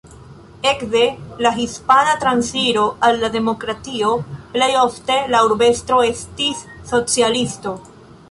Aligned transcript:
Ekde 0.67 1.01
la 1.45 1.49
Hispana 1.63 2.15
Transiro 2.23 2.85
al 3.09 3.19
la 3.23 3.29
demokratio 3.35 4.15
plej 4.55 4.71
ofte 4.87 5.17
la 5.35 5.43
urbestro 5.49 6.01
estis 6.07 6.65
socialisto. 6.95 7.75